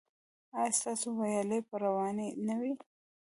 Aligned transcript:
ایا 0.57 0.71
ستاسو 0.77 1.07
ویالې 1.19 1.59
به 1.67 1.75
روانې 1.85 2.27
نه 2.47 2.55
وي؟ 2.61 2.73